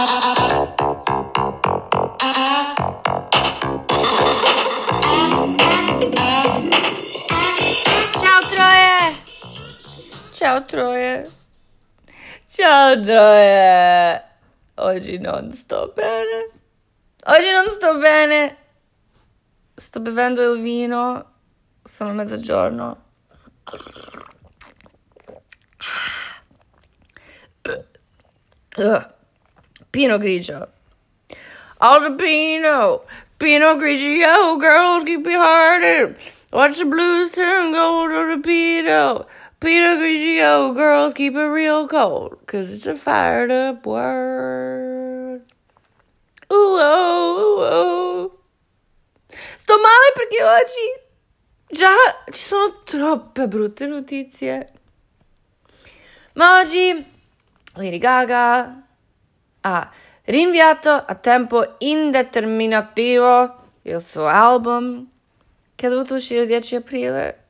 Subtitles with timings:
[0.00, 0.08] Ciao
[8.48, 9.14] Troie!
[10.32, 11.30] Ciao Troie!
[12.48, 14.24] Ciao Troie!
[14.76, 16.50] Oggi non sto bene.
[17.24, 18.56] Oggi non sto bene.
[19.74, 21.32] Sto bevendo il vino.
[21.84, 23.04] Sono mezzogiorno.
[28.78, 29.18] Ugh.
[29.90, 30.68] Pino grigio.
[31.80, 33.02] All the Pino.
[33.40, 36.14] Pino Grigio, girls keep it hearted.
[36.52, 39.26] Watch the blues turn gold on the Pino.
[39.58, 42.36] Pino Grigio, girls keep it real cold.
[42.46, 45.40] Cause it's a fired up word.
[46.52, 48.38] Ooh, oh, ooh, oh.
[49.56, 51.94] Sto male perché oggi già
[52.30, 54.72] ci sono troppe brutte notizie.
[56.34, 57.06] Ma oggi
[57.72, 58.82] Lady Gaga
[59.62, 59.90] ha
[60.24, 65.06] rinviato a tempo indeterminativo il suo album
[65.74, 67.44] che è dovuto uscire il 10 aprile.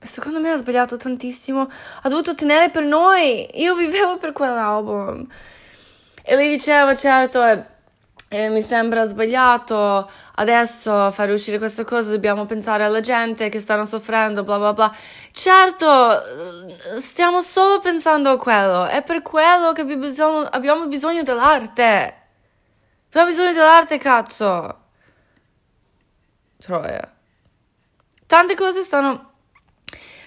[0.00, 1.68] Secondo me ha sbagliato tantissimo.
[2.02, 3.46] Ha dovuto tenere per noi.
[3.60, 5.24] Io vivevo per quell'album.
[6.24, 7.64] E lei diceva, certo, eh,
[8.32, 13.84] eh, mi sembra sbagliato adesso fare uscire questa cosa, dobbiamo pensare alla gente che stanno
[13.84, 14.96] soffrendo, bla bla bla.
[15.30, 16.22] Certo,
[16.98, 22.20] stiamo solo pensando a quello, è per quello che bisogno, abbiamo bisogno dell'arte.
[23.08, 24.80] Abbiamo bisogno dell'arte, cazzo.
[26.58, 27.14] Troia.
[28.26, 29.32] Tante cose stanno,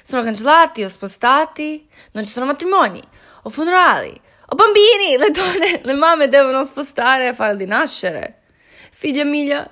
[0.03, 3.01] sono cancellate o spostati, non ci sono matrimoni
[3.41, 8.41] o funerali o bambini, le donne, le mamme devono spostare e farli nascere.
[8.91, 9.69] Figlia mia,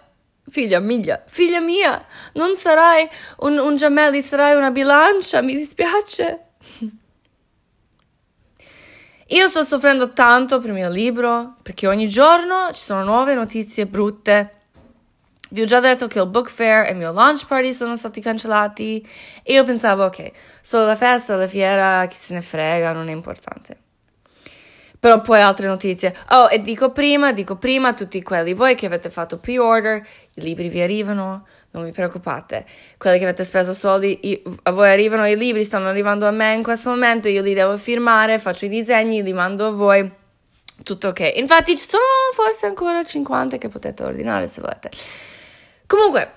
[0.49, 3.07] figlia mia, figlia mia, non sarai
[3.39, 6.47] un, un gemelli, sarai una bilancia, mi dispiace.
[9.27, 13.85] Io sto soffrendo tanto per il mio libro perché ogni giorno ci sono nuove notizie
[13.85, 14.61] brutte.
[15.49, 18.19] Vi ho già detto che il book fair e il mio launch party sono stati
[18.21, 19.07] cancellati
[19.43, 20.31] e io pensavo, ok,
[20.61, 23.82] solo la festa, la fiera, chi se ne frega, non è importante.
[25.03, 26.15] Però poi altre notizie.
[26.29, 29.97] Oh, e dico prima, dico prima a tutti quelli voi che avete fatto pre-order,
[30.35, 32.65] i libri vi arrivano, non vi preoccupate.
[32.97, 36.63] Quelli che avete speso soldi, a voi arrivano i libri, stanno arrivando a me in
[36.63, 40.09] questo momento, io li devo firmare, faccio i disegni, li mando a voi.
[40.83, 41.33] Tutto ok.
[41.35, 42.03] Infatti ci sono
[42.33, 44.89] forse ancora 50 che potete ordinare se volete.
[45.85, 46.31] Comunque,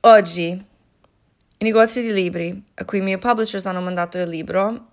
[0.00, 4.92] oggi i negozi di libri a cui i miei publishers hanno mandato il libro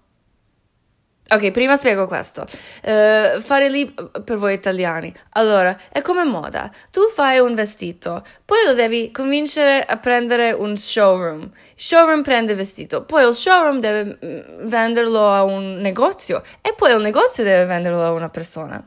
[1.31, 2.41] Ok, prima spiego questo.
[2.83, 5.13] Uh, fare libri per voi italiani.
[5.29, 6.69] Allora, è come moda.
[6.91, 11.43] Tu fai un vestito, poi lo devi convincere a prendere un showroom.
[11.43, 16.73] Il showroom prende il vestito, poi il showroom deve mm, venderlo a un negozio e
[16.75, 18.85] poi il negozio deve venderlo a una persona.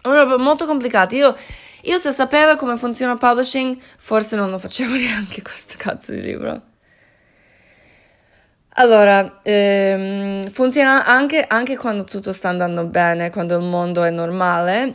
[0.00, 1.16] È una roba molto complicata.
[1.16, 1.36] Io,
[1.82, 6.74] io se sapevo come funziona publishing, forse non lo facevo neanche questo cazzo di libro.
[8.78, 14.94] Allora, ehm, funziona anche, anche quando tutto sta andando bene, quando il mondo è normale.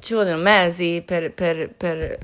[0.00, 2.18] Ci vogliono mesi per, per, per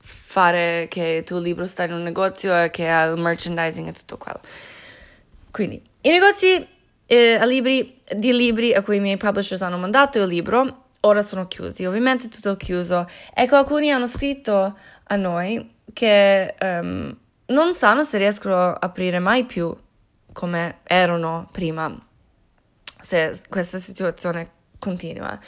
[0.00, 3.92] fare che il tuo libro sta in un negozio e che ha il merchandising e
[3.92, 4.40] tutto quello.
[5.52, 6.66] Quindi, i negozi
[7.06, 11.46] eh, libri, di libri a cui i miei publishers hanno mandato il libro ora sono
[11.46, 11.84] chiusi.
[11.84, 13.08] Ovviamente tutto chiuso.
[13.32, 17.16] Ecco, alcuni hanno scritto a noi che um,
[17.46, 19.72] non sanno se riescono a aprire mai più
[20.34, 21.96] come erano prima
[23.00, 25.38] se questa situazione continua.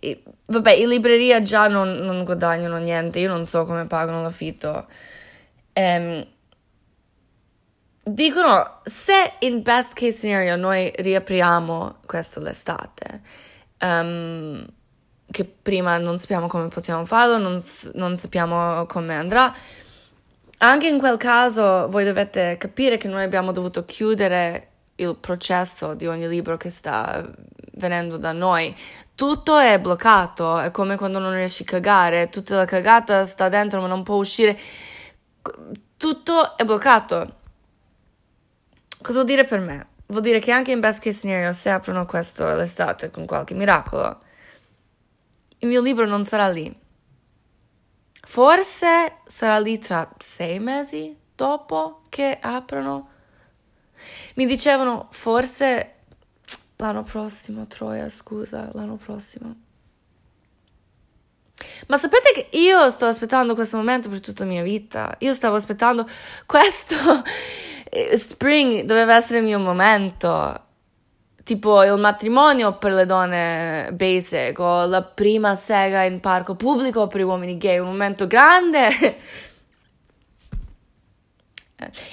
[0.00, 4.86] E, vabbè, in libreria già non, non, guadagnano niente, io non so come pagano l'affitto.
[5.72, 6.26] Ehm,
[8.02, 13.22] dicono, se in best case scenario noi riapriamo questo l'estate,
[13.80, 14.64] um,
[15.30, 17.60] che prima non sappiamo come possiamo farlo, non,
[17.94, 19.54] non sappiamo come andrà,
[20.58, 26.06] anche in quel caso voi dovete capire che noi abbiamo dovuto chiudere il processo di
[26.06, 27.24] ogni libro che sta
[27.74, 28.74] venendo da noi.
[29.14, 33.80] Tutto è bloccato, è come quando non riesci a cagare, tutta la cagata sta dentro
[33.80, 34.58] ma non può uscire.
[35.96, 37.36] Tutto è bloccato.
[39.00, 39.86] Cosa vuol dire per me?
[40.08, 44.20] Vuol dire che anche in best case scenario, se aprono questo l'estate con qualche miracolo,
[45.58, 46.86] il mio libro non sarà lì.
[48.30, 53.08] Forse sarà lì tra sei mesi dopo che aprono.
[54.34, 55.94] Mi dicevano forse
[56.76, 59.56] l'anno prossimo, Troia, scusa, l'anno prossimo.
[61.86, 65.16] Ma sapete che io sto aspettando questo momento per tutta la mia vita.
[65.20, 66.06] Io stavo aspettando
[66.44, 66.96] questo
[68.14, 70.66] spring, doveva essere il mio momento.
[71.48, 77.20] Tipo il matrimonio per le donne basic o la prima sega in parco pubblico per
[77.20, 78.90] gli uomini gay, un momento grande.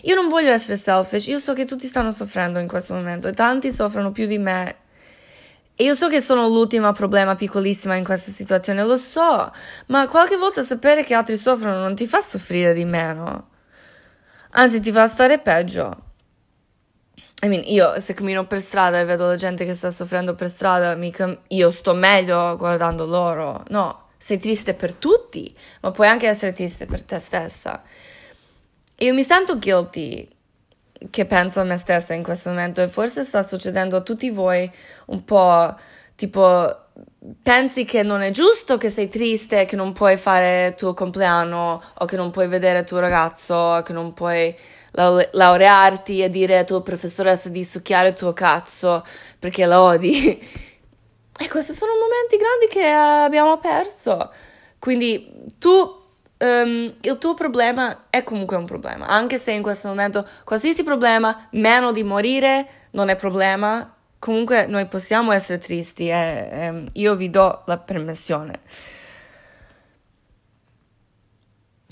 [0.03, 3.33] io non voglio essere selfish, io so che tutti stanno soffrendo in questo momento e
[3.33, 4.75] tanti soffrono più di me.
[5.75, 9.51] E io so che sono l'ultima problema piccolissima in questa situazione, lo so,
[9.87, 13.49] ma qualche volta sapere che altri soffrono non ti fa soffrire di meno,
[14.51, 16.04] anzi ti fa stare peggio.
[17.43, 20.49] I mean, io se cammino per strada e vedo la gente che sta soffrendo per
[20.49, 23.63] strada, mica io sto meglio guardando loro.
[23.67, 27.83] No, sei triste per tutti, ma puoi anche essere triste per te stessa.
[28.99, 30.27] Io mi sento guilty
[31.09, 34.71] che penso a me stessa in questo momento e forse sta succedendo a tutti voi
[35.07, 35.75] un po'
[36.15, 36.83] tipo
[37.41, 41.81] pensi che non è giusto che sei triste, che non puoi fare il tuo compleanno
[41.93, 44.55] o che non puoi vedere il tuo ragazzo, che non puoi
[44.95, 49.05] laurearti e dire alla tua professoressa di succhiare il tuo cazzo
[49.39, 50.63] perché la odi.
[51.37, 54.31] E questi sono momenti grandi che abbiamo perso.
[54.79, 55.69] Quindi tu,
[56.37, 61.47] um, il tuo problema è comunque un problema, anche se in questo momento qualsiasi problema,
[61.51, 63.93] meno di morire, non è problema.
[64.17, 68.61] Comunque noi possiamo essere tristi e, e io vi do la permissione.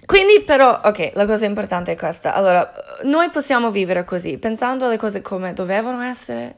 [0.06, 2.34] Quindi però, ok, la cosa importante è questa.
[2.34, 2.72] Allora,
[3.04, 6.58] noi possiamo vivere così, pensando alle cose come dovevano essere,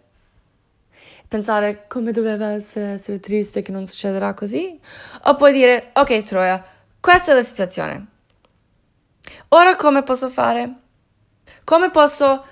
[1.27, 4.79] pensare come doveva essere, essere triste che non succederà così,
[5.23, 6.63] o puoi dire, ok Troia,
[6.99, 8.07] questa è la situazione.
[9.49, 10.73] Ora come posso fare?
[11.63, 12.43] Come posso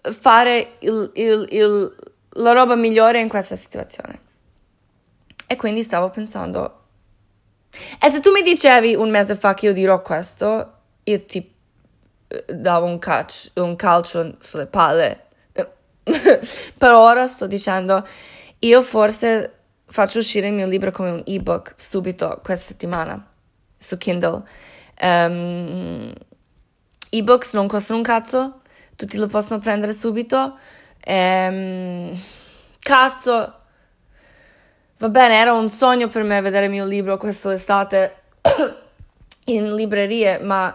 [0.00, 1.94] fare il, il, il,
[2.30, 4.20] la roba migliore in questa situazione?
[5.46, 6.81] E quindi stavo pensando,
[8.00, 10.72] e se tu mi dicevi un mese fa che io dirò questo,
[11.04, 11.54] io ti
[12.28, 15.26] eh, davo un, calcio, un calcio sulle palle.
[16.02, 18.06] per ora sto dicendo,
[18.60, 23.24] io forse faccio uscire il mio libro come un ebook subito questa settimana
[23.78, 24.42] su Kindle.
[25.00, 26.12] Um,
[27.10, 28.60] ebooks non costano un cazzo,
[28.96, 30.58] tutti lo possono prendere subito.
[31.06, 32.18] Um,
[32.80, 33.61] cazzo,
[35.02, 38.14] Va bene, era un sogno per me vedere il mio libro quest'estate
[39.46, 40.66] in librerie, ma...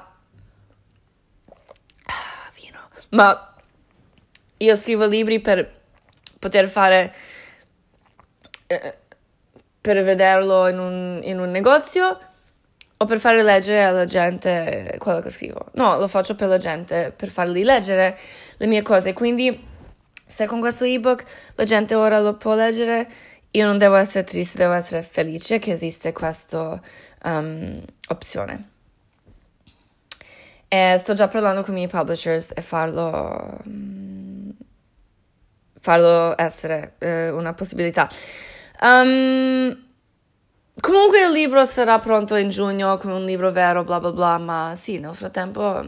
[2.03, 2.77] Ah, vino.
[3.11, 3.53] Ma
[4.57, 5.79] io scrivo libri per
[6.39, 7.15] poter fare...
[8.67, 8.97] Eh,
[9.79, 12.19] per vederlo in un, in un negozio
[12.97, 15.67] o per fare leggere alla gente quello che scrivo.
[15.75, 18.19] No, lo faccio per la gente, per farli leggere
[18.57, 19.13] le mie cose.
[19.13, 19.65] Quindi,
[20.25, 21.23] se con questo ebook
[21.55, 23.09] la gente ora lo può leggere
[23.51, 26.79] io non devo essere triste, devo essere felice che esiste questa
[27.23, 28.69] um, opzione.
[30.67, 34.53] E sto già parlando con i miei publishers e farlo, um,
[35.79, 38.09] farlo essere uh, una possibilità.
[38.81, 39.85] Um,
[40.79, 44.73] comunque il libro sarà pronto in giugno come un libro vero, bla bla bla, ma
[44.75, 45.83] sì, nel frattempo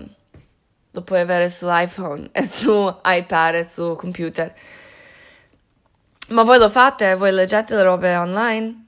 [0.91, 4.53] lo puoi avere sull'iPhone e su iPad e su computer.
[6.29, 7.15] Ma voi lo fate?
[7.15, 8.85] Voi leggete le robe online?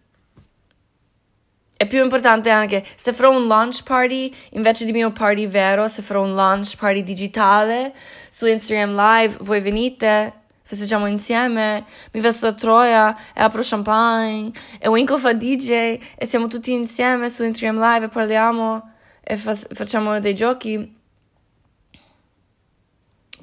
[1.76, 6.04] È più importante anche se farò un launch party invece di mio party vero, se
[6.04, 7.96] farò un launch party digitale
[8.30, 14.88] su Instagram Live, voi venite, festeggiamo insieme, mi vesto a Troia e apro champagne e
[14.88, 20.20] Winkle fa DJ e siamo tutti insieme su Instagram Live e parliamo e fa- facciamo
[20.20, 21.00] dei giochi.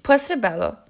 [0.00, 0.87] Può essere bello.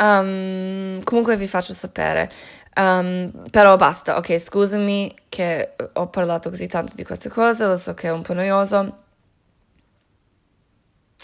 [0.00, 2.30] Um, comunque vi faccio sapere.
[2.74, 7.92] Um, però basta, ok, scusami che ho parlato così tanto di queste cose, lo so
[7.94, 9.04] che è un po' noioso.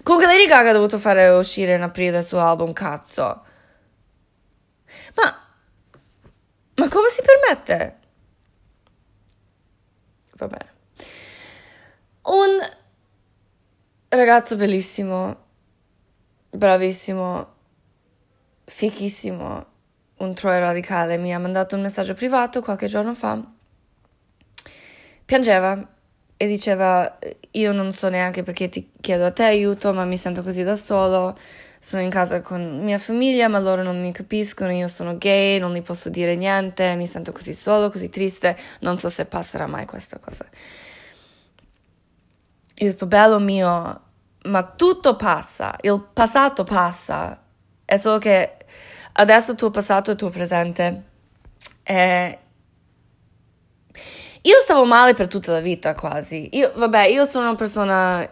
[0.02, 3.44] Comunque Lady Gaga ha dovuto fare uscire in aprile il suo album, cazzo.
[5.14, 5.40] Ma...
[6.74, 7.98] Ma come si permette?
[10.34, 10.74] Va bene.
[12.24, 12.70] Un
[14.08, 15.44] ragazzo bellissimo,
[16.50, 17.55] bravissimo,
[18.66, 19.66] fichissimo,
[20.18, 23.42] un troia radicale, mi ha mandato un messaggio privato qualche giorno fa.
[25.24, 25.88] Piangeva
[26.36, 27.18] e diceva
[27.52, 30.76] io non so neanche perché ti chiedo a te aiuto, ma mi sento così da
[30.76, 31.38] solo.
[31.78, 35.72] Sono in casa con mia famiglia, ma loro non mi capiscono, io sono gay, non
[35.72, 39.86] gli posso dire niente, mi sento così solo, così triste, non so se passerà mai
[39.86, 40.44] questa cosa.
[42.78, 44.00] Io detto, bello mio,
[44.42, 47.40] ma tutto passa, il passato passa,
[47.86, 48.56] è solo che
[49.12, 51.04] adesso il tuo passato è il tuo presente.
[51.82, 52.38] E
[54.42, 56.50] io stavo male per tutta la vita quasi.
[56.52, 58.28] Io, vabbè, io sono una persona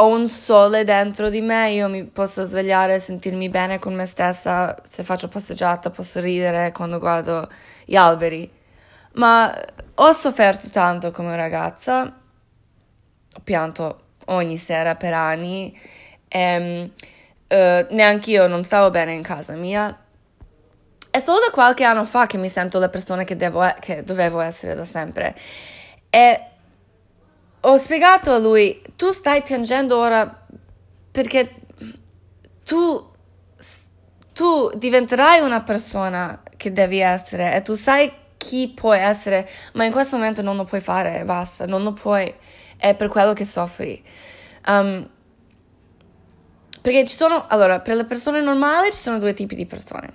[0.00, 4.76] ho un sole dentro di me, io mi posso svegliare sentirmi bene con me stessa,
[4.84, 7.48] se faccio passeggiata posso ridere quando guardo
[7.84, 8.48] gli alberi.
[9.14, 9.52] Ma
[9.94, 15.76] ho sofferto tanto come ragazza, ho pianto ogni sera per anni
[16.28, 16.92] e
[17.48, 19.96] uh, neanche io non stavo bene in casa mia.
[21.10, 24.40] È solo da qualche anno fa che mi sento la persona che, devo, che dovevo
[24.40, 25.34] essere da sempre.
[26.10, 26.40] E
[27.60, 30.46] ho spiegato a lui, tu stai piangendo ora
[31.10, 31.54] perché
[32.64, 33.10] tu,
[34.32, 39.92] tu diventerai una persona che devi essere e tu sai chi puoi essere, ma in
[39.92, 42.32] questo momento non lo puoi fare, basta, non lo puoi,
[42.76, 44.02] è per quello che soffri.
[44.66, 45.08] Um,
[46.88, 50.10] perché ci sono, allora, per le persone normali ci sono due tipi di persone.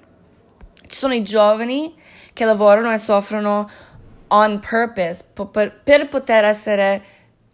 [0.87, 1.93] Ci sono i giovani
[2.33, 3.69] che lavorano e soffrono
[4.29, 7.03] on purpose per, per poter essere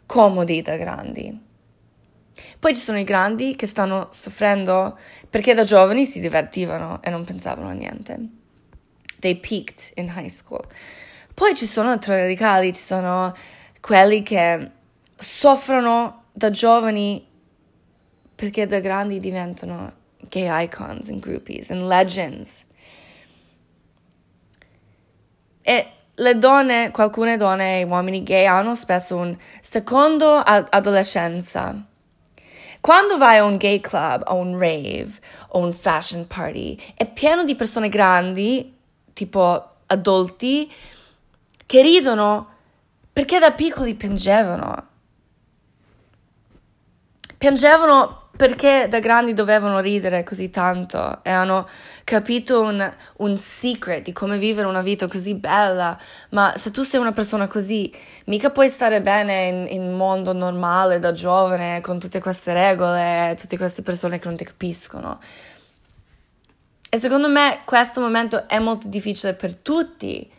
[0.05, 1.37] comodi da grandi.
[2.59, 4.97] Poi ci sono i grandi che stanno soffrendo
[5.29, 8.17] perché da giovani si divertivano e non pensavano a niente.
[9.19, 10.65] They peaked in high school.
[11.33, 13.35] Poi ci sono altri radicali, ci sono
[13.81, 14.71] quelli che
[15.17, 17.27] soffrono da giovani
[18.39, 19.91] perché da grandi diventano
[20.29, 22.63] gay icons and groupies and legends.
[25.61, 31.85] E le donne, alcune donne e uomini gay hanno spesso un secondo adolescenza.
[32.79, 35.11] Quando vai a un gay club, o un rave,
[35.49, 38.73] o un fashion party, è pieno di persone grandi,
[39.11, 40.71] tipo adulti,
[41.65, 42.55] che ridono
[43.11, 44.87] perché da piccoli piangevano.
[47.37, 51.67] Piangevano perché da grandi dovevano ridere così tanto e hanno
[52.05, 57.01] capito un, un secret di come vivere una vita così bella, ma se tu sei
[57.01, 57.93] una persona così,
[58.27, 63.57] mica puoi stare bene in, un mondo normale da giovane con tutte queste regole, tutte
[63.57, 65.19] queste persone che non ti capiscono.
[66.89, 70.31] E secondo me questo momento è molto difficile per tutti,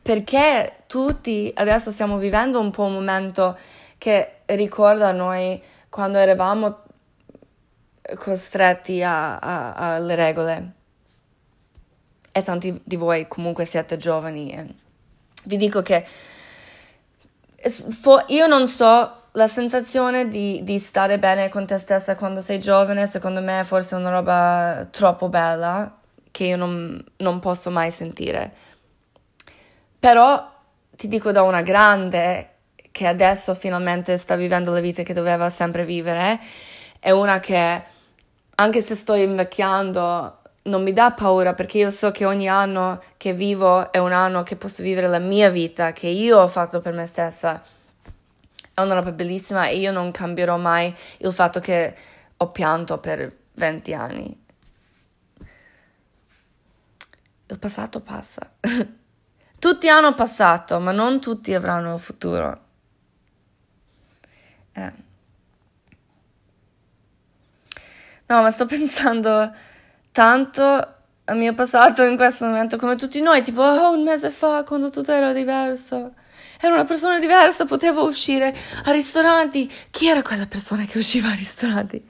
[0.00, 3.58] perché tutti adesso stiamo vivendo un po' un momento
[3.98, 6.82] che ricorda a noi quando eravamo
[8.16, 10.72] costretti alle regole.
[12.32, 14.52] E tanti di voi comunque siete giovani.
[14.52, 14.66] E
[15.44, 16.06] vi dico che
[18.28, 23.06] io non so la sensazione di, di, stare bene con te stessa quando sei giovane,
[23.06, 25.98] secondo me è forse una roba troppo bella
[26.30, 28.52] che io non, non posso mai sentire.
[29.98, 30.56] Però
[30.90, 32.50] ti dico da una grande
[32.90, 36.40] che adesso finalmente sta vivendo le vite che doveva sempre vivere,
[36.98, 37.82] è una che
[38.60, 43.32] anche se sto invecchiando, non mi dà paura perché io so che ogni anno che
[43.32, 46.92] vivo è un anno che posso vivere la mia vita, che io ho fatto per
[46.92, 47.62] me stessa.
[48.74, 51.94] È una roba bellissima e io non cambierò mai il fatto che
[52.36, 54.44] ho pianto per 20 anni.
[57.46, 58.52] Il passato passa.
[59.58, 62.60] tutti hanno passato, ma non tutti avranno un futuro.
[64.72, 65.06] Eh.
[68.28, 69.52] No, ma sto pensando
[70.12, 70.94] tanto
[71.24, 74.90] al mio passato in questo momento, come tutti noi, tipo, oh, un mese fa, quando
[74.90, 76.12] tutto era diverso.
[76.60, 78.54] Ero una persona diversa, potevo uscire
[78.84, 79.70] a ristoranti.
[79.90, 82.02] Chi era quella persona che usciva a ristoranti?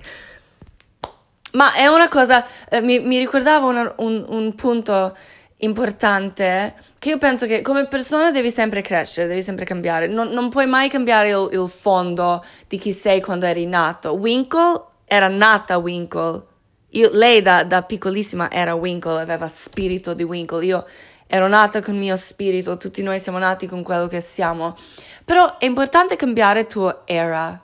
[1.52, 5.16] Ma è una cosa, eh, mi, mi, ricordava una, un, un punto
[5.58, 10.06] importante che io penso che come persona devi sempre crescere, devi sempre cambiare.
[10.06, 14.12] Non, non puoi mai cambiare il, il, fondo di chi sei quando eri nato.
[14.12, 16.44] Winkle era nata Winkle.
[16.90, 20.64] Io, lei da, da piccolissima era Winkle, aveva spirito di Winkle.
[20.64, 20.86] Io
[21.26, 24.76] ero nata con il mio spirito, tutti noi siamo nati con quello che siamo.
[25.24, 27.60] Però è importante cambiare tua era.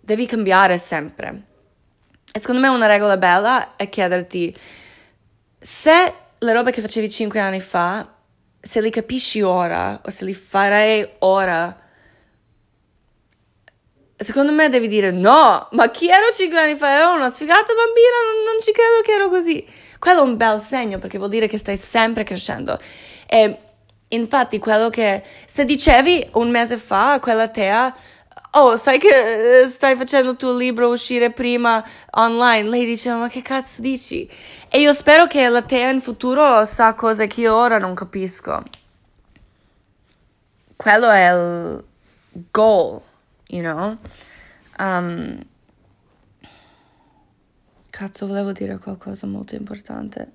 [0.00, 1.42] Devi cambiare sempre.
[2.32, 4.56] E secondo me una regola bella è chiederti
[5.58, 8.14] se le robe che facevi 5 anni fa,
[8.60, 11.76] se li capisci ora o se li farei ora,
[14.22, 16.90] Secondo me devi dire no, ma chi ero 5 anni fa?
[16.90, 19.66] Ero una sfigata bambina, non, non, ci credo che ero così.
[19.98, 22.78] Quello è un bel segno perché vuol dire che stai sempre crescendo.
[23.26, 23.58] E
[24.08, 27.94] infatti quello che se dicevi un mese fa a quella Tea,
[28.52, 33.28] oh, sai che eh, stai facendo il tuo libro uscire prima online, lei diceva ma
[33.28, 34.28] che cazzo dici?
[34.68, 38.62] E io spero che la Tea in futuro sa cose che io ora non capisco.
[40.76, 41.84] Quello è il
[42.50, 43.00] goal
[43.52, 43.96] you know?
[44.78, 45.40] Um,
[47.90, 50.32] cazzo, volevo dire qualcosa molto importante.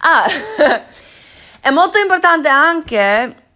[0.00, 0.26] Ah,
[1.60, 3.46] è molto importante anche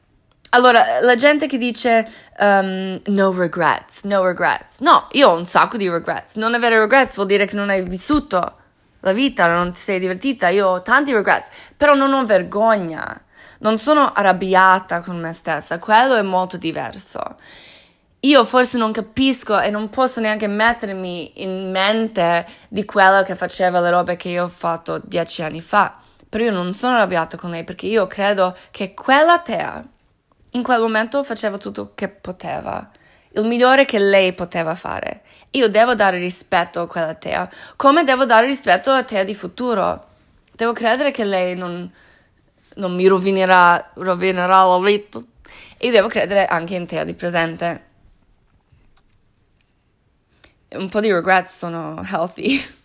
[0.55, 2.07] allora, la gente che dice
[2.39, 4.81] um, no regrets, no regrets.
[4.81, 6.35] No, io ho un sacco di regrets.
[6.35, 8.57] Non avere regrets vuol dire che non hai vissuto
[9.01, 10.49] la vita, non ti sei divertita.
[10.49, 13.19] Io ho tanti regrets, però non ho vergogna.
[13.61, 15.79] Non sono arrabbiata con me stessa.
[15.79, 17.37] Quello è molto diverso.
[18.25, 23.81] Io forse non capisco e non posso neanche mettermi in mente di quella che faceva
[23.81, 25.99] le robe che io ho fatto dieci anni fa.
[26.29, 29.83] Però io non sono arrabbiata con lei perché io credo che quella Tea
[30.53, 32.89] in quel momento faceva tutto che poteva,
[33.33, 35.23] il migliore che lei poteva fare.
[35.51, 40.07] Io devo dare rispetto a quella Tea, come devo dare rispetto a Tea di futuro.
[40.55, 41.91] Devo credere che lei non,
[42.75, 45.19] non mi rovinerà, rovinerà la vita.
[45.77, 47.91] E io devo credere anche in Tea di presente.
[50.75, 52.61] Un po' di regrets sono healthy.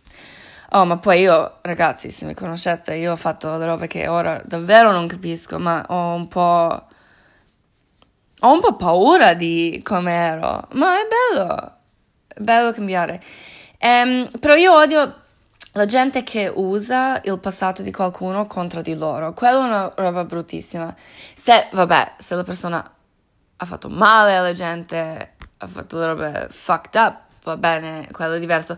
[0.71, 4.41] Oh, ma poi io, ragazzi, se mi conoscete, io ho fatto le robe che ora
[4.43, 6.87] davvero non capisco, ma ho un po'
[8.39, 11.77] ho un po' paura di come ero, ma è bello,
[12.27, 13.21] è bello cambiare.
[13.79, 15.21] Um, però io odio
[15.73, 19.33] la gente che usa il passato di qualcuno contro di loro.
[19.33, 20.93] Quella è una roba bruttissima.
[21.35, 22.93] Se, vabbè, se la persona
[23.57, 28.39] ha fatto male alla gente, ha fatto le robe fucked up, va bene, quello è
[28.39, 28.77] diverso.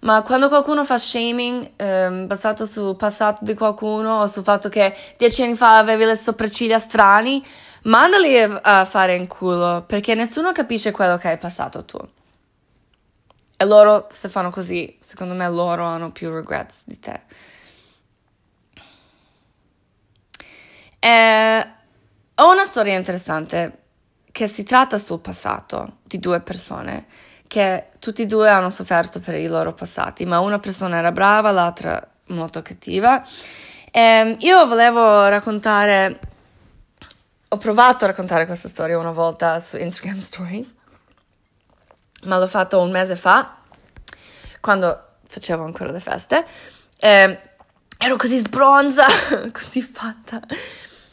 [0.00, 4.94] Ma quando qualcuno fa shaming ehm, basato sul passato di qualcuno o sul fatto che
[5.16, 7.44] dieci anni fa avevi le sopracciglia strani,
[7.82, 11.98] mandali a fare in culo perché nessuno capisce quello che hai passato tu.
[13.60, 17.20] E loro, se fanno così, secondo me loro hanno più regrets di te.
[21.00, 21.66] E
[22.36, 23.82] ho una storia interessante
[24.30, 27.06] che si tratta sul passato di due persone
[27.48, 31.50] che tutti e due hanno sofferto per i loro passati, ma una persona era brava,
[31.50, 33.24] l'altra molto cattiva.
[33.90, 36.20] E io volevo raccontare
[37.50, 40.74] ho provato a raccontare questa storia una volta su Instagram Stories,
[42.24, 43.56] ma l'ho fatto un mese fa,
[44.60, 46.44] quando facevo ancora le feste.
[46.98, 47.40] E
[47.96, 49.06] ero così sbronza,
[49.50, 50.42] così fatta,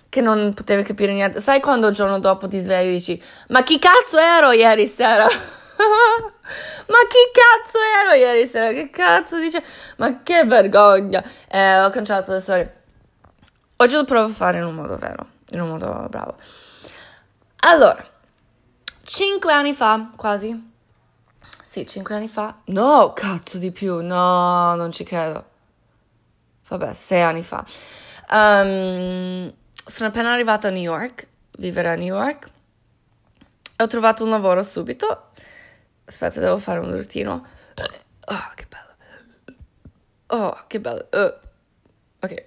[0.10, 1.39] che non potevo capire niente.
[1.39, 5.28] Sai quando il giorno dopo ti svegli e dici, ma chi cazzo ero ieri sera?
[6.88, 8.71] ma chi cazzo ero ieri sera?
[8.71, 9.63] Che cazzo dice?
[9.97, 11.23] Ma che vergogna!
[11.47, 12.83] Eh, ho cancellato le storie.
[13.77, 16.35] Oggi lo provo a fare in un modo vero in un modo bravo.
[17.61, 18.05] Allora,
[19.03, 20.73] 5 anni fa, quasi.
[21.61, 22.59] Sì, 5 anni fa.
[22.65, 24.01] No, cazzo di più.
[24.01, 25.45] No, non ci credo.
[26.67, 27.65] Vabbè, 6 anni fa.
[28.29, 29.53] Um,
[29.85, 32.49] sono appena arrivata a New York, vivere a New York.
[33.77, 35.31] Ho trovato un lavoro subito.
[36.06, 37.46] Aspetta, devo fare un routino.
[38.26, 39.58] Oh, che bello.
[40.28, 41.08] Oh, che bello.
[41.12, 41.34] Uh.
[42.20, 42.46] Ok.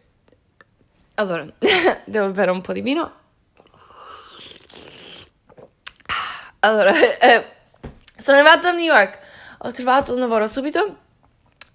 [1.14, 1.46] Allora,
[2.06, 3.12] devo bere un po' di vino.
[6.60, 7.46] Allora, eh,
[8.16, 9.18] sono arrivata a New York,
[9.58, 10.98] ho trovato un lavoro subito,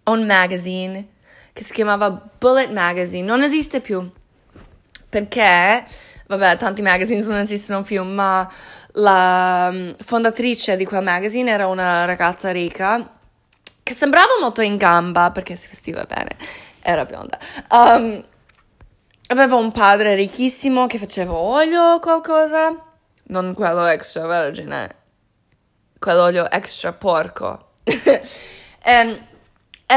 [0.06, 1.08] un magazine
[1.54, 4.10] che si chiamava Bullet Magazine, non esiste più
[5.14, 5.86] perché,
[6.26, 8.52] vabbè, tanti magazine non esistono più, ma
[8.94, 13.12] la mm, fondatrice di quel magazine era una ragazza ricca
[13.82, 16.38] che sembrava molto in gamba perché si vestiva bene,
[16.82, 17.38] era bionda.
[17.70, 18.24] Um,
[19.28, 22.76] Avevo un padre ricchissimo che faceva olio o qualcosa.
[23.26, 24.96] Non quello extra vergine, eh.
[25.98, 27.72] quell'olio extra porco.
[27.84, 29.22] e,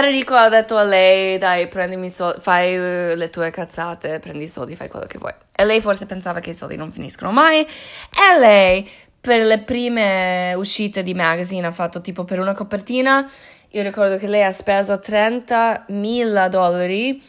[0.03, 4.49] ricco, ha detto a lei, dai, prendimi soldi, fai uh, le tue cazzate, prendi i
[4.49, 5.33] soldi, fai quello che vuoi.
[5.55, 7.61] E lei forse pensava che i soldi non finiscono mai.
[7.63, 8.89] E lei,
[9.21, 13.29] per le prime uscite di magazine, ha fatto tipo per una copertina,
[13.71, 17.23] io ricordo che lei ha speso 30.000 dollari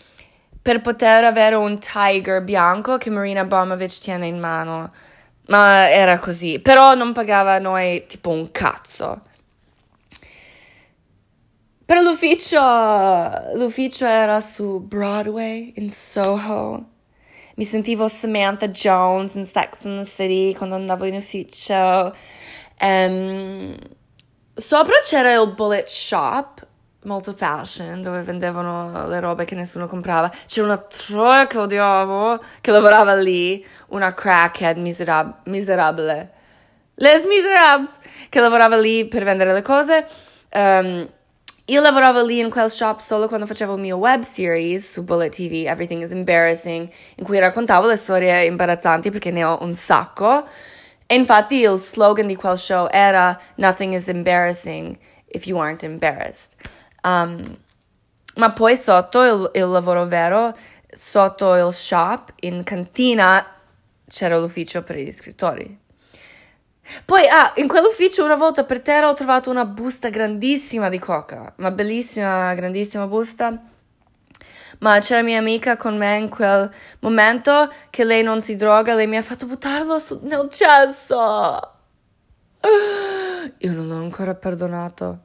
[0.61, 4.91] per poter avere un tiger bianco che Marina Abramovic tiene in mano.
[5.47, 6.59] Ma era così.
[6.59, 9.21] Però non pagava noi tipo un cazzo.
[11.87, 12.59] Per l'ufficio,
[13.53, 16.83] l'ufficio era su Broadway, in Soho.
[17.55, 22.13] Mi sentivo Samantha Jones in Sex and the City quando andavo in ufficio.
[22.81, 23.73] Um,
[24.53, 26.67] sopra c'era il Bullet Shop,
[27.03, 30.29] molto fashion dove vendevano le robe che nessuno comprava.
[30.45, 36.33] C'era una troia che odiavo che lavorava lì, una crackhead miserab- miserabile.
[36.95, 40.05] Les Miserables che lavorava lì per vendere le cose.
[40.51, 41.15] Um,
[41.69, 45.33] io lavoravo lì in quel shop solo quando facevo il mio web series su Bullet
[45.33, 50.47] TV, Everything is Embarrassing, in cui raccontavo le storie imbarazzanti perché ne ho un sacco.
[51.05, 56.53] E infatti il slogan di quel show era Nothing is embarrassing if you aren't embarrassed.
[57.03, 57.57] Um,
[58.35, 60.53] ma poi sotto il, il lavoro vero,
[60.89, 63.45] sotto il shop, in cantina,
[64.07, 65.85] c'era l'ufficio per gli scrittori.
[67.05, 71.53] Poi, ah, in quell'ufficio una volta per terra ho trovato una busta grandissima di coca,
[71.57, 73.61] una bellissima, grandissima busta.
[74.79, 79.07] Ma c'era mia amica con me in quel momento che lei non si droga, lei
[79.07, 81.71] mi ha fatto buttarlo su, nel cesso.
[83.57, 85.19] Io non l'ho ancora perdonato.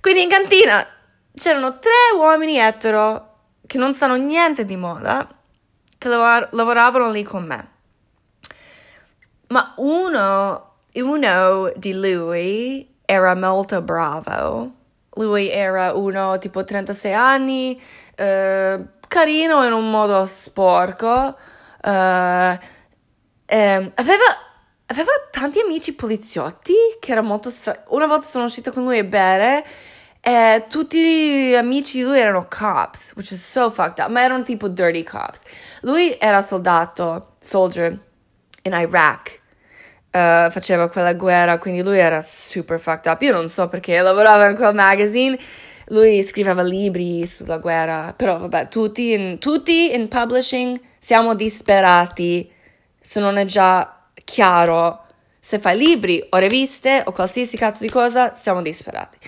[0.00, 0.86] Quindi in cantina
[1.34, 3.32] c'erano tre uomini etero
[3.66, 5.28] che non sanno niente di moda
[5.98, 7.72] che lav- lavoravano lì con me.
[9.54, 14.72] Ma uno, uno di lui era molto bravo.
[15.10, 17.80] Lui era uno tipo 36 anni,
[18.16, 21.36] eh, carino in un modo sporco.
[21.80, 22.58] Eh,
[23.46, 24.24] eh, aveva,
[24.86, 27.82] aveva tanti amici poliziotti che era molto strano.
[27.90, 29.64] Una volta sono uscita con lui a bere
[30.20, 34.42] e tutti gli amici di lui erano cops, which is so fucked up, ma erano
[34.42, 35.42] tipo dirty cops.
[35.82, 37.96] Lui era soldato, soldier,
[38.64, 39.42] in Iraq.
[40.14, 43.20] Uh, faceva quella guerra, quindi lui era super fucked up.
[43.22, 45.36] Io non so perché lavorava in quel magazine.
[45.88, 52.48] Lui scriveva libri sulla guerra, però vabbè, tutti in, tutti in publishing siamo disperati.
[53.00, 55.04] Se non è già chiaro,
[55.40, 59.18] se fai libri o riviste o qualsiasi cazzo di cosa, siamo disperati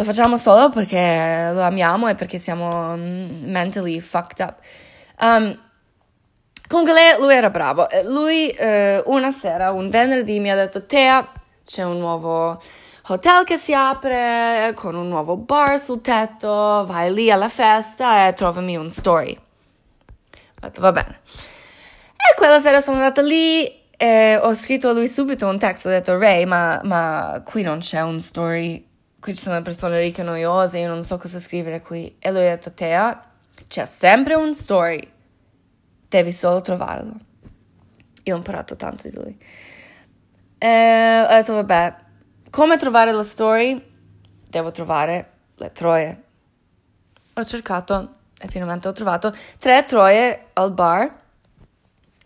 [0.00, 4.58] lo facciamo solo perché lo amiamo e perché siamo mm, mentally fucked up.
[5.20, 5.58] Um,
[6.70, 7.86] comunque lei, lui era bravo.
[8.04, 11.28] Lui eh, una sera, un venerdì, mi ha detto: Tea,
[11.66, 12.62] c'è un nuovo
[13.08, 16.84] hotel che si apre con un nuovo bar sul tetto.
[16.86, 19.36] Vai lì alla festa e trovami un story.
[19.36, 21.20] Ho detto: Va bene.
[22.14, 25.88] E quella sera sono andata lì e ho scritto a lui subito un testo.
[25.88, 28.88] Ho detto: Ray, ma, ma qui non c'è un story
[29.20, 32.16] qui ci sono persone ricche e noiose, io non so cosa scrivere qui.
[32.18, 33.22] E lui ha detto, Tea,
[33.68, 35.06] c'è sempre un story,
[36.10, 37.14] devi solo trovarlo.
[38.24, 39.38] Io ho imparato tanto di lui.
[40.58, 41.94] E ho detto, vabbè,
[42.50, 43.82] come trovare la story?
[44.46, 46.22] Devo trovare le troie.
[47.34, 51.18] Ho cercato e finalmente ho trovato tre troie al bar.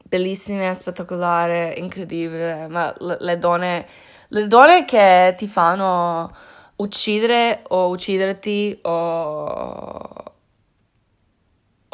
[0.02, 3.86] Bellissime, spettacolari, incredibili, ma le donne,
[4.28, 6.34] le donne che ti fanno
[6.76, 10.13] uccidere o ucciderti o,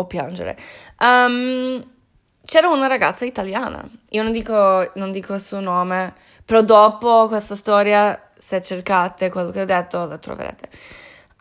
[0.00, 0.56] o piangere.
[0.98, 1.82] Um,
[2.44, 7.54] c'era una ragazza italiana, io non dico, non dico il suo nome, però dopo questa
[7.54, 10.68] storia, se cercate quello che ho detto, la troverete.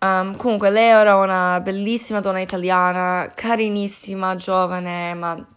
[0.02, 5.48] Um, comunque, lei era una bellissima donna italiana, carinissima, giovane, ma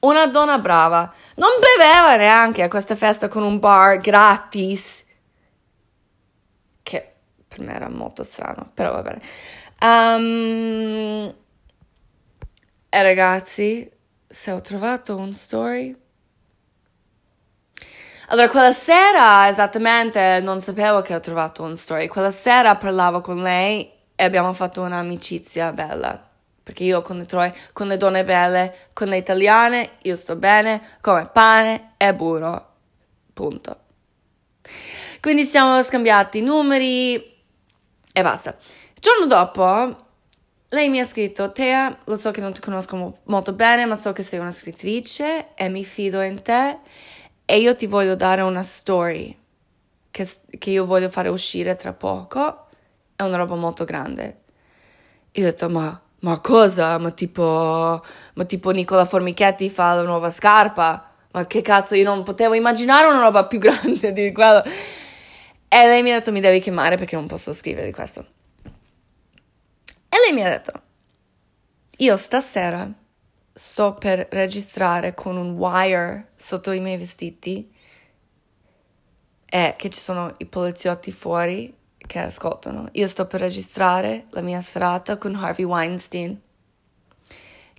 [0.00, 1.12] una donna brava.
[1.36, 5.04] Non beveva neanche a questa festa con un bar gratis
[7.54, 9.22] per me era molto strano, però va bene.
[9.80, 11.34] Um,
[12.94, 13.90] e ragazzi,
[14.24, 15.96] se ho trovato un story...
[18.28, 22.06] Allora, quella sera esattamente non sapevo che ho trovato un story.
[22.06, 26.30] Quella sera parlavo con lei e abbiamo fatto un'amicizia bella.
[26.62, 30.80] Perché io con le, troie, con le donne belle, con le italiane, io sto bene
[31.00, 32.74] come pane e burro.
[33.32, 33.78] Punto.
[35.20, 37.16] Quindi ci siamo scambiati numeri,
[38.12, 38.56] e basta.
[38.94, 40.03] Il giorno dopo
[40.74, 43.94] lei mi ha scritto, Tea, lo so che non ti conosco mo- molto bene, ma
[43.94, 46.78] so che sei una scrittrice e mi fido in te
[47.46, 49.36] e io ti voglio dare una story
[50.10, 52.66] che, che io voglio fare uscire tra poco.
[53.16, 54.40] È una roba molto grande.
[55.32, 56.98] Io ho detto, ma, ma cosa?
[56.98, 58.02] Ma tipo,
[58.34, 61.10] ma tipo Nicola Formichetti fa la nuova scarpa?
[61.32, 64.62] Ma che cazzo, io non potevo immaginare una roba più grande di quello.
[65.68, 68.33] E lei mi ha detto mi devi chiamare perché non posso scrivere di questo.
[70.14, 70.72] E lei mi ha detto,
[71.96, 72.88] io stasera
[73.52, 77.68] sto per registrare con un wire sotto i miei vestiti
[79.44, 82.90] e che ci sono i poliziotti fuori che ascoltano.
[82.92, 86.40] Io sto per registrare la mia serata con Harvey Weinstein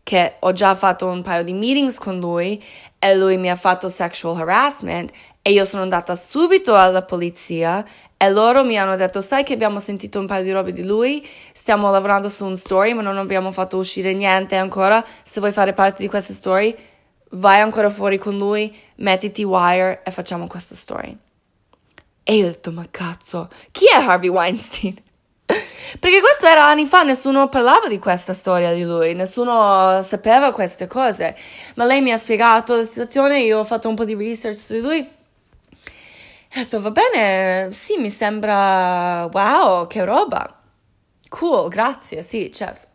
[0.03, 2.61] che ho già fatto un paio di meetings con lui
[2.99, 5.09] e lui mi ha fatto sexual harassment
[5.47, 7.85] e io sono andata subito alla polizia
[8.17, 11.23] e loro mi hanno detto sai che abbiamo sentito un paio di robe di lui,
[11.53, 15.73] stiamo lavorando su un story ma non abbiamo fatto uscire niente ancora, se vuoi fare
[15.73, 16.75] parte di questa story
[17.33, 21.15] vai ancora fuori con lui, mettiti wire e facciamo questa story.
[22.23, 24.95] E io ho detto ma cazzo, chi è Harvey Weinstein?
[25.45, 30.87] Perché questo era anni fa, nessuno parlava di questa storia di lui, nessuno sapeva queste
[30.87, 31.37] cose.
[31.75, 34.73] Ma lei mi ha spiegato la situazione, io ho fatto un po' di research su
[34.73, 35.15] di lui.
[36.55, 40.61] E ho detto, va bene, sì, mi sembra, wow, che roba.
[41.27, 42.87] Cool, grazie, sì, certo.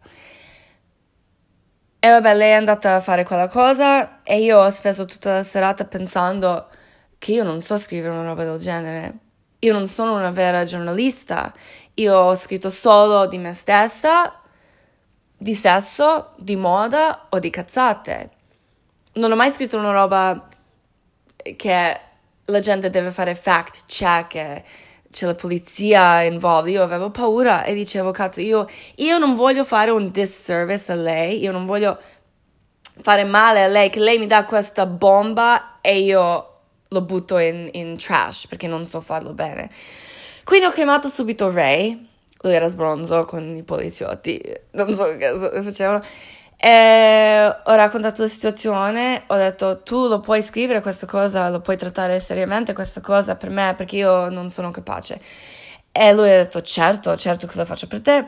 [1.98, 5.42] E vabbè, lei è andata a fare quella cosa e io ho speso tutta la
[5.42, 6.70] serata pensando
[7.18, 9.18] che io non so scrivere una roba del genere.
[9.58, 11.52] Io non sono una vera giornalista.
[11.96, 14.40] Io ho scritto solo di me stessa,
[15.36, 18.30] di sesso, di moda o di cazzate.
[19.14, 20.48] Non ho mai scritto una roba
[21.56, 22.00] che
[22.50, 24.64] la gente deve fare fact check e
[25.10, 26.70] c'è la polizia involta.
[26.70, 31.40] Io avevo paura e dicevo, cazzo, io, io non voglio fare un disservice a lei,
[31.40, 31.98] io non voglio
[33.00, 36.46] fare male a lei, che lei mi dà questa bomba e io
[36.88, 39.70] lo butto in, in trash perché non so farlo bene.
[40.44, 42.08] Quindi ho chiamato subito Ray,
[42.42, 44.40] lui era sbronzo con i poliziotti,
[44.72, 46.02] non so che facevano.
[46.62, 51.78] E ho raccontato la situazione, ho detto tu lo puoi scrivere questa cosa, lo puoi
[51.78, 55.18] trattare seriamente questa cosa per me perché io non sono capace.
[55.90, 58.26] E lui ha detto certo, certo che lo faccio per te.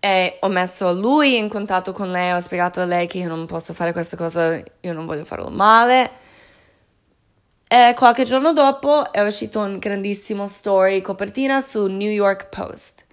[0.00, 3.46] E ho messo lui in contatto con lei, ho spiegato a lei che io non
[3.46, 6.10] posso fare questa cosa, io non voglio farlo male.
[7.68, 13.04] E qualche giorno dopo è uscito un grandissimo story copertina su New York Post.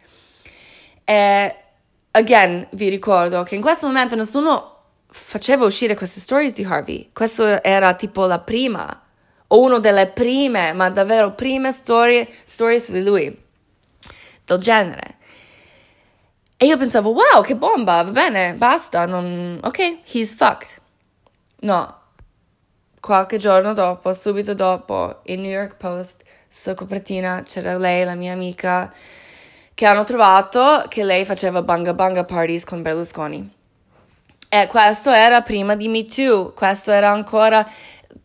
[1.03, 1.55] E
[2.17, 4.75] again, vi ricordo che in questo momento nessuno
[5.07, 7.09] faceva uscire queste stories di Harvey.
[7.13, 9.01] Questa era tipo la prima,
[9.47, 13.43] o una delle prime, ma davvero prime storie, storie su di lui,
[14.45, 15.15] del genere.
[16.57, 19.59] E io pensavo, wow, che bomba, va bene, basta, non...
[19.61, 20.81] ok, he's fucked.
[21.59, 21.99] No,
[22.99, 28.33] qualche giorno dopo, subito dopo, il New York Post, sulla copertina c'era lei, la mia
[28.33, 28.91] amica,
[29.77, 33.47] che hanno trovato che lei faceva banga banga parties con Berlusconi.
[34.49, 37.63] E questo era prima di Me Too, questo era ancora...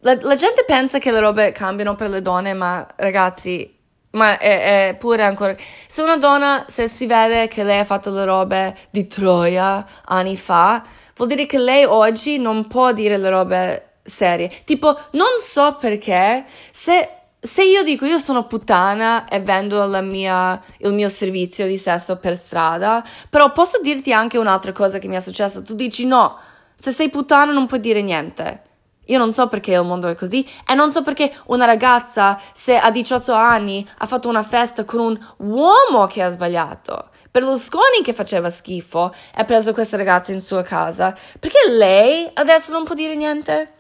[0.01, 3.71] La, la gente pensa che le robe cambiano per le donne, ma ragazzi,
[4.13, 5.55] ma è, è, pure ancora.
[5.87, 10.39] Se una donna, se si vede che lei ha fatto le robe di Troia anni
[10.39, 10.83] fa,
[11.15, 14.51] vuol dire che lei oggi non può dire le robe serie.
[14.65, 17.09] Tipo, non so perché, se,
[17.45, 22.37] se io dico io sono puttana e vendo mia, il mio servizio di sesso per
[22.37, 25.61] strada, però posso dirti anche un'altra cosa che mi è successa.
[25.61, 26.39] Tu dici no,
[26.77, 28.63] se sei puttana non puoi dire niente.
[29.07, 32.77] Io non so perché il mondo è così e non so perché una ragazza, se
[32.77, 38.13] a 18 anni ha fatto una festa con un uomo che ha sbagliato, Berlusconi che
[38.13, 43.17] faceva schifo ha preso questa ragazza in sua casa, perché lei adesso non può dire
[43.17, 43.73] niente?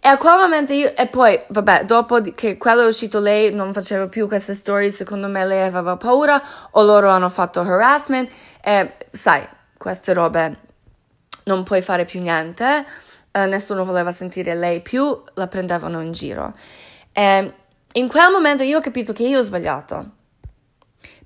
[0.00, 3.72] E a quel momento io, e poi, vabbè, dopo che quello è uscito lei non
[3.72, 8.30] faceva più queste storie, secondo me lei aveva paura o loro hanno fatto harassment
[8.62, 10.60] e sai, queste robe
[11.44, 12.86] non puoi fare più niente,
[13.32, 16.54] eh, nessuno voleva sentire lei più, la prendevano in giro.
[17.12, 17.52] E
[17.92, 20.10] in quel momento io ho capito che io ho sbagliato,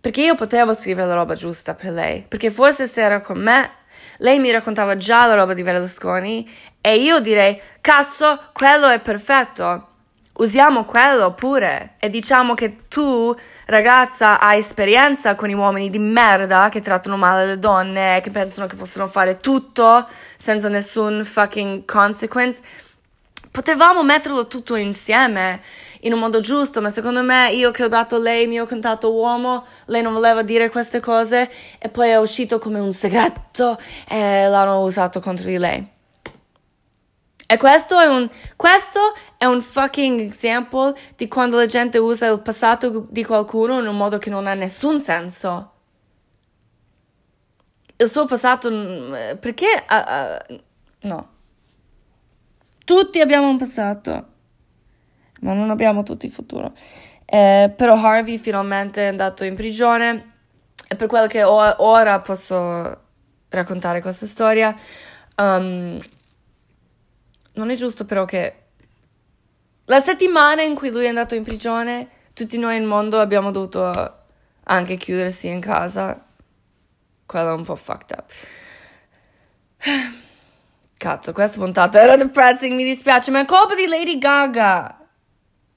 [0.00, 3.70] perché io potevo scrivere la roba giusta per lei, perché forse se era con me
[4.18, 6.48] lei mi raccontava già la roba di Berlusconi
[6.84, 9.86] e io direi, cazzo, quello è perfetto.
[10.34, 13.32] Usiamo quello pure e diciamo che tu,
[13.66, 18.66] ragazza, hai esperienza con i uomini di merda che trattano male le donne, che pensano
[18.66, 22.60] che possono fare tutto senza nessun fucking consequence.
[23.52, 25.60] Potevamo metterlo tutto insieme
[26.00, 29.12] in un modo giusto, ma secondo me io che ho dato lei il mio contatto
[29.12, 34.48] uomo, lei non voleva dire queste cose e poi è uscito come un segreto e
[34.48, 36.00] l'hanno usato contro di lei.
[37.52, 38.98] E questo è un, questo
[39.36, 43.94] è un fucking esempio di quando la gente usa il passato di qualcuno in un
[43.94, 45.72] modo che non ha nessun senso.
[47.94, 48.70] Il suo passato,
[49.38, 49.84] perché?
[49.86, 50.60] Uh, uh,
[51.00, 51.28] no.
[52.86, 54.28] Tutti abbiamo un passato
[55.40, 56.72] ma non abbiamo tutti il futuro.
[57.26, 60.36] Eh, però Harvey finalmente è andato in prigione
[60.88, 63.00] e per quello che ora posso
[63.50, 64.74] raccontare questa storia.
[65.36, 66.00] Um,
[67.54, 68.56] non è giusto però che
[69.86, 74.20] la settimana in cui lui è andato in prigione, tutti noi nel mondo abbiamo dovuto
[74.64, 76.24] anche chiudersi in casa.
[77.26, 78.32] Quello è un po' fucked up.
[80.96, 85.02] Cazzo, questa puntata era depressing, mi dispiace, ma è colpa di Lady Gaga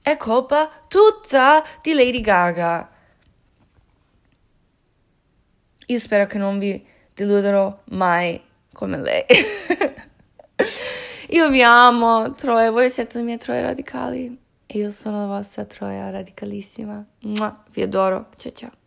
[0.06, 2.88] è colpa tutta di Lady Gaga.
[5.86, 8.40] Io spero che non vi deluderò mai
[8.72, 9.24] come lei.
[11.30, 15.64] io vi amo, Troia, voi siete le mie Troie radicali e io sono la vostra
[15.64, 17.04] Troia radicalissima.
[17.70, 18.85] Vi adoro, ciao ciao.